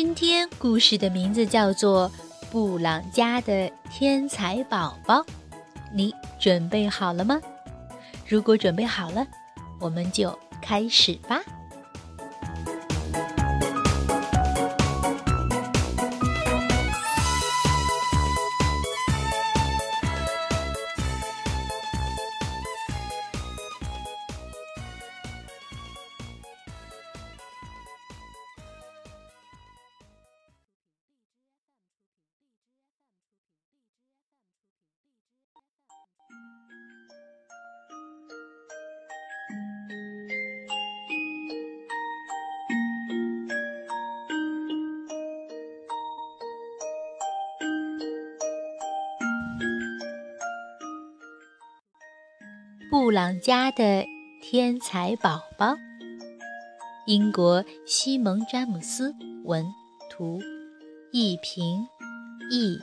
[0.00, 2.08] 今天故事的名字叫做
[2.52, 5.22] 《布朗家的天才宝宝》，
[5.92, 7.40] 你准备好了吗？
[8.24, 9.26] 如果准备好了，
[9.80, 11.40] 我们就开始吧。
[53.00, 54.04] 布朗家的
[54.42, 55.76] 天才宝宝，
[57.06, 59.64] 英国西蒙·詹姆斯文
[60.10, 60.40] 图，
[61.12, 61.86] 译平
[62.50, 62.80] 译。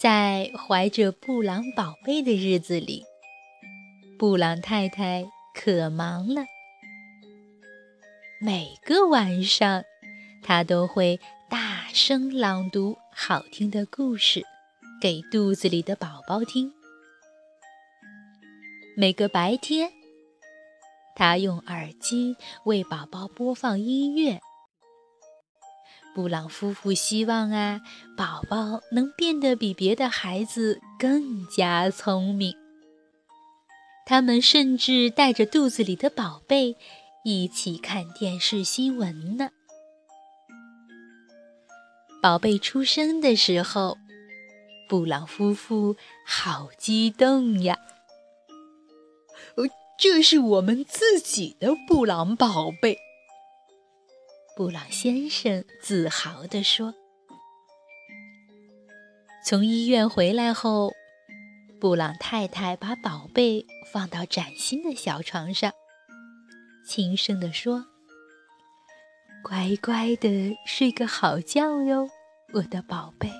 [0.00, 3.04] 在怀着布朗宝贝的日子里，
[4.18, 6.46] 布朗太太可忙了，
[8.40, 9.84] 每个晚上。
[10.46, 14.44] 他都会大声朗读好听的故事
[15.00, 16.70] 给肚子里的宝宝听。
[18.94, 19.90] 每个白天，
[21.16, 24.38] 他用耳机为宝宝播放音乐。
[26.14, 27.80] 布朗夫妇希望啊，
[28.14, 32.54] 宝宝能变得比别的孩子更加聪明。
[34.04, 36.76] 他们甚至带着肚子里的宝贝
[37.24, 39.48] 一起看电视新闻呢。
[42.24, 43.98] 宝贝出生的时候，
[44.88, 47.78] 布朗夫妇好激动呀！
[49.98, 52.96] 这是我们自己的布朗宝贝。
[54.56, 56.94] 布朗先生自豪地说。
[59.46, 60.94] 从医院回来后，
[61.78, 65.74] 布朗太太把宝贝放到崭新的小床上，
[66.88, 67.84] 轻声地说。
[69.46, 72.08] 乖乖的睡个好觉哟，
[72.54, 73.30] 我的宝贝。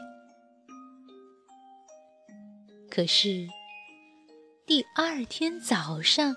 [2.90, 3.48] 可是
[4.66, 6.36] 第二天早上，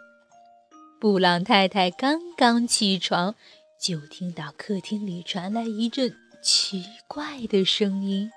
[1.02, 3.36] 布朗太太刚刚起床，
[3.78, 8.32] 就听到客厅里传来一阵奇怪的声音。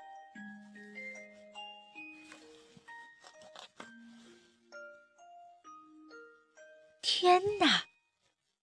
[7.01, 7.85] 天哪，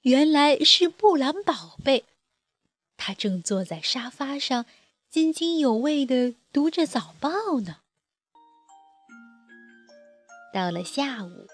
[0.02, 2.04] 原来是布朗宝贝！
[3.08, 4.66] 他正坐在沙发上，
[5.08, 7.30] 津津有味地读着早报
[7.60, 7.76] 呢。
[10.52, 11.46] 到了下午，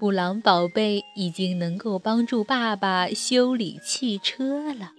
[0.00, 4.94] 布朗宝贝已经能够帮助爸爸修理汽车了。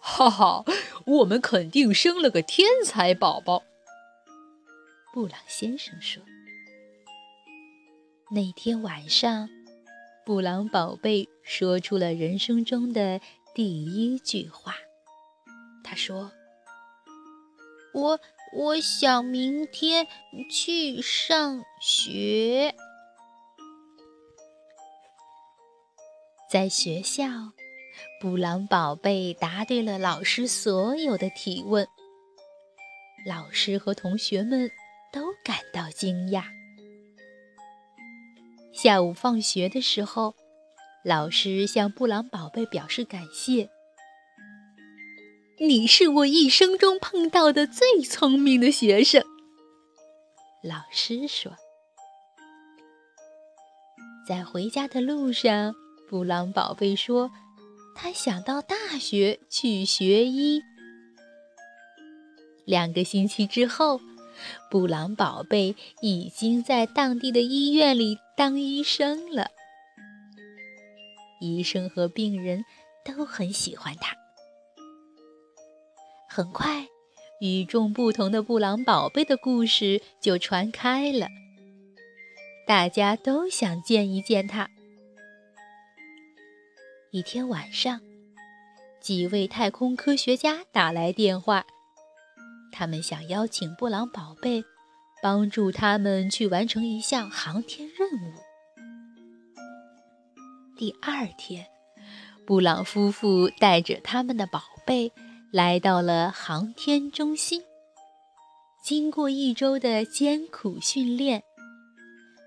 [0.00, 0.64] 哈哈，
[1.04, 3.62] 我们肯定生了个天才宝宝。
[5.14, 6.20] 布朗先生说
[8.34, 9.48] ：“那天晚上，
[10.24, 13.20] 布朗宝贝说出了人生中的……”
[13.56, 14.74] 第一句话，
[15.82, 16.30] 他说
[17.94, 18.20] ：“我
[18.52, 20.06] 我想明天
[20.50, 22.74] 去上学。”
[26.52, 27.24] 在学校，
[28.20, 31.88] 布朗宝贝答对了老师所有的提问，
[33.26, 34.70] 老师和同学们
[35.10, 36.44] 都感到惊讶。
[38.74, 40.34] 下午放学的时候。
[41.06, 43.70] 老师向布朗宝贝表示感谢
[45.64, 49.24] ：“你是我一生中碰到的最聪明的学生。”
[50.64, 51.52] 老师说。
[54.26, 55.76] 在回家的路上，
[56.10, 57.30] 布朗宝贝说
[57.94, 60.60] ：“他想到大学去学医。”
[62.66, 64.00] 两个星期之后，
[64.68, 69.52] 布朗宝贝已经在当地的医院里当医生了。
[71.40, 72.64] 医生和病人
[73.04, 74.16] 都很喜欢他。
[76.28, 76.86] 很快，
[77.40, 81.28] 与众不同的布朗宝贝的故事就传开了。
[82.66, 84.68] 大家都想见一见他。
[87.12, 88.00] 一天晚上，
[89.00, 91.64] 几位太空科学家打来电话，
[92.72, 94.64] 他们想邀请布朗宝贝
[95.22, 98.45] 帮助他们去完成一项航天任务。
[100.76, 101.66] 第二天，
[102.46, 105.10] 布朗夫妇带着他们的宝贝
[105.50, 107.62] 来到了航天中心。
[108.84, 111.42] 经过一周的艰苦训练，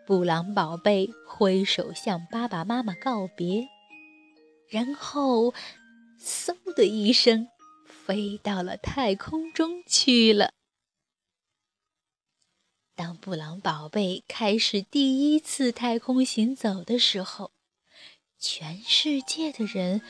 [0.05, 3.67] 布朗宝贝挥手向爸爸妈妈告别，
[4.69, 5.51] 然后
[6.21, 7.47] 嗖的一声
[7.87, 10.51] 飞到了太空中去了。
[12.95, 17.51] 当布朗宝贝开始第一次太空行走的时候，
[18.39, 20.01] 全世界的人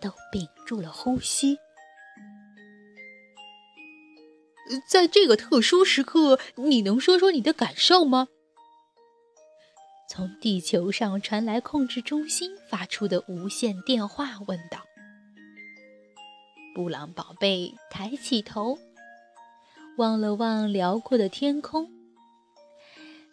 [0.00, 1.58] 都屏住了呼吸。
[4.88, 8.28] 在这个特殊时刻，你能说说你的感受吗？
[10.08, 14.80] 从地球上传来控制中心发出的无线电话问道。
[16.74, 18.78] 布朗宝贝抬起头，
[19.98, 21.90] 望了望辽阔的天空，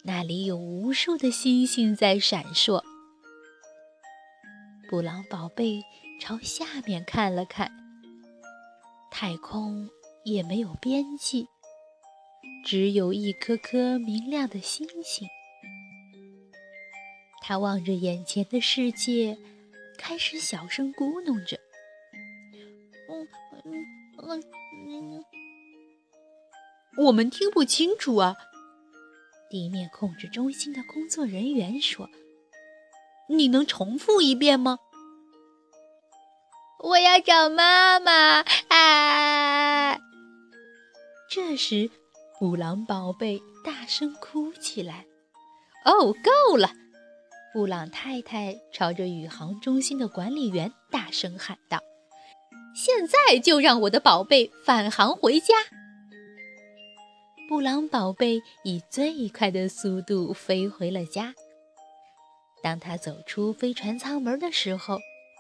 [0.04, 2.84] 那里有无数的星星在闪烁。
[4.94, 5.82] 布朗宝贝
[6.22, 7.72] 朝下面看了看，
[9.10, 9.90] 太空。
[10.24, 11.48] 也没有边际，
[12.64, 15.28] 只有一颗颗明亮的星星。
[17.42, 19.36] 他望着眼前的世界，
[19.98, 21.58] 开始小声咕哝着
[23.10, 23.28] ：“嗯
[23.66, 23.86] 嗯
[24.20, 24.44] 嗯
[24.88, 25.26] 嗯，
[27.00, 28.36] 我们听不清楚啊。”
[29.50, 32.08] 地面控制中心的工作人员说
[33.30, 34.78] ：“你能重复一遍吗？”
[36.84, 39.98] 我要找妈妈啊！
[41.30, 41.90] 这时，
[42.38, 45.06] 布朗宝贝大声哭起来。
[45.86, 46.72] “哦，够了！”
[47.54, 51.80] 布朗太太朝着宇航中心的管理员大声喊道
[52.76, 55.54] ，“现在就让我的宝贝返航回家！”
[57.48, 61.36] 布朗宝贝以最快的速度飞回了家。
[62.64, 65.00] 当他走出飞船舱门的时候，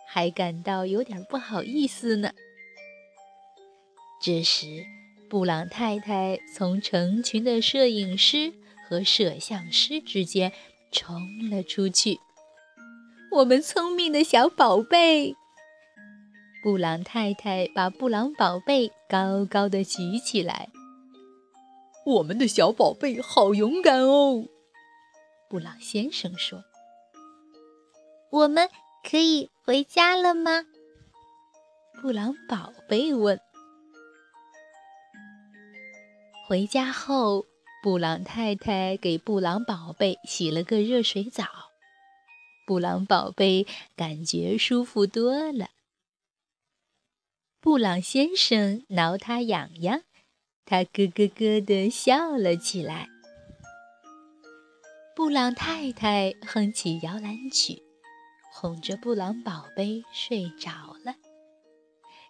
[0.09, 2.31] 还感到有点不好意思呢。
[4.21, 4.85] 这时，
[5.29, 8.53] 布朗太太从成群的摄影师
[8.87, 10.51] 和摄像师之间
[10.91, 12.19] 冲了出去。
[13.31, 15.33] 我们聪明的小宝贝，
[16.61, 20.69] 布朗太太把布朗宝贝高高的举起来。
[22.05, 24.45] 我们的小宝贝好勇敢哦，
[25.49, 26.65] 布朗先生说。
[28.33, 28.67] 我们
[29.07, 30.65] 可以回家了吗？
[32.01, 33.39] 布朗宝贝问。
[36.47, 37.45] 回家后，
[37.83, 41.45] 布朗太太给布朗宝贝洗了个热水澡，
[42.65, 45.69] 布朗宝贝感觉舒服多了。
[47.61, 50.01] 布朗先生挠他痒痒，
[50.65, 53.07] 他咯咯咯地笑了起来。
[55.15, 57.82] 布朗太太哼起摇篮曲，
[58.63, 61.15] 哄着布朗宝贝睡着了，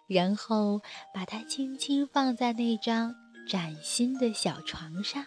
[0.08, 0.80] 然后
[1.14, 3.14] 把它轻轻放在那张。
[3.48, 5.26] 崭新的小床上，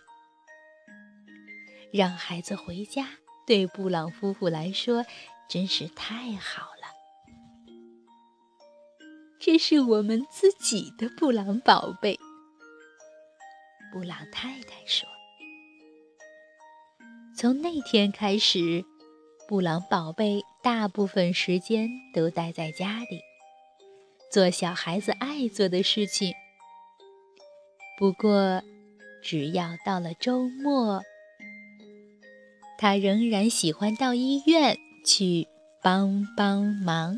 [1.93, 3.07] 让孩子回家
[3.45, 5.05] 对布朗夫妇来说
[5.47, 6.89] 真是太好了。
[9.39, 12.19] 这是我们自己的布朗宝贝，
[13.93, 15.07] 布朗太太说。
[17.37, 18.83] 从那天开始，
[19.47, 23.21] 布朗宝贝大部分时间都待在家里，
[24.29, 26.33] 做小孩子爱做的事情。
[27.97, 28.61] 不过，
[29.23, 31.01] 只要到了周末，
[32.77, 35.47] 他仍然喜欢到医院去
[35.81, 37.17] 帮帮忙。